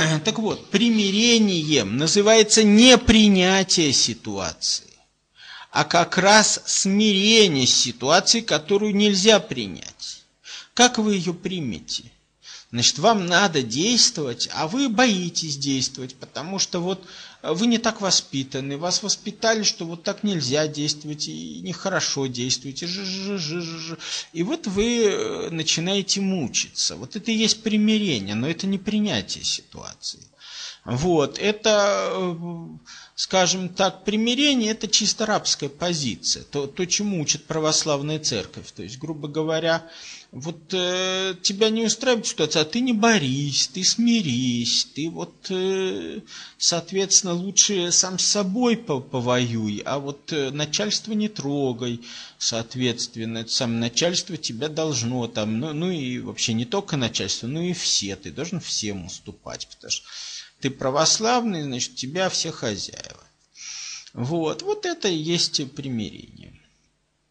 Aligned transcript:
Так 0.24 0.38
вот, 0.38 0.70
примирением 0.70 1.96
называется 1.96 2.62
не 2.62 2.98
принятие 2.98 3.92
ситуации, 3.92 4.92
а 5.70 5.84
как 5.84 6.18
раз 6.18 6.62
смирение 6.66 7.66
с 7.66 7.74
ситуацией, 7.74 8.44
которую 8.44 8.94
нельзя 8.94 9.40
принять. 9.40 10.24
Как 10.74 10.98
вы 10.98 11.16
ее 11.16 11.34
примете? 11.34 12.04
Значит, 12.70 12.98
вам 12.98 13.26
надо 13.26 13.62
действовать, 13.62 14.48
а 14.52 14.68
вы 14.68 14.88
боитесь 14.88 15.56
действовать, 15.56 16.14
потому 16.14 16.58
что 16.58 16.80
вот 16.80 17.04
вы 17.42 17.66
не 17.66 17.78
так 17.78 18.00
воспитаны, 18.00 18.76
вас 18.76 19.02
воспитали, 19.02 19.62
что 19.62 19.84
вот 19.84 20.02
так 20.02 20.22
нельзя 20.22 20.68
действовать, 20.68 21.26
и 21.28 21.60
нехорошо 21.62 22.26
действовать, 22.26 22.82
и, 22.82 22.86
ж 22.86 22.98
-ж 23.00 23.36
-ж 23.36 23.60
-ж 23.60 23.98
и 24.32 24.42
вот 24.42 24.66
вы 24.66 25.04
э, 25.04 25.50
начинаете 25.50 26.20
мучиться. 26.20 26.96
Вот 26.96 27.16
это 27.16 27.30
и 27.30 27.34
есть 27.34 27.62
примирение, 27.62 28.34
но 28.34 28.48
это 28.48 28.66
не 28.66 28.78
принятие 28.78 29.44
ситуации. 29.44 30.20
Вот, 30.84 31.38
это, 31.38 32.08
э, 32.12 32.34
скажем 33.20 33.68
так, 33.68 34.04
примирение– 34.04 34.70
это 34.72 34.88
чисто 34.88 35.26
рабская 35.26 35.68
позиция, 35.68 36.42
то, 36.42 36.66
то, 36.66 36.86
чему 36.86 37.20
учит 37.20 37.44
православная 37.44 38.18
церковь. 38.18 38.72
То 38.74 38.82
есть, 38.82 38.98
грубо 38.98 39.28
говоря, 39.28 39.86
вот 40.32 40.72
э, 40.72 41.34
тебя 41.42 41.68
не 41.68 41.84
устраивает 41.84 42.26
ситуация, 42.26 42.62
а 42.62 42.64
ты 42.64 42.80
не 42.80 42.94
борись, 42.94 43.68
ты 43.68 43.84
смирись, 43.84 44.86
ты 44.94 45.10
вот, 45.10 45.34
э, 45.50 46.20
соответственно, 46.56 47.34
лучше 47.34 47.92
сам 47.92 48.18
с 48.18 48.24
собой 48.24 48.78
повоюй, 48.78 49.82
а 49.84 49.98
вот 49.98 50.32
э, 50.32 50.50
начальство 50.50 51.12
не 51.12 51.28
трогай, 51.28 52.00
соответственно, 52.38 53.38
это 53.38 53.50
самое 53.50 53.80
начальство 53.80 54.38
тебя 54.38 54.68
должно 54.68 55.26
там, 55.26 55.60
ну, 55.60 55.74
ну 55.74 55.90
и 55.90 56.20
вообще 56.20 56.54
не 56.54 56.64
только 56.64 56.96
начальство, 56.96 57.48
но 57.48 57.60
и 57.60 57.74
все, 57.74 58.16
ты 58.16 58.30
должен 58.30 58.60
всем 58.60 59.04
уступать, 59.04 59.68
потому 59.68 59.90
что 59.90 60.06
ты 60.60 60.70
православный, 60.70 61.62
значит, 61.62 61.96
тебя 61.96 62.28
все 62.28 62.52
хозяева. 62.52 63.24
Вот, 64.12 64.62
вот 64.62 64.86
это 64.86 65.08
и 65.08 65.14
есть 65.14 65.72
примирение. 65.74 66.39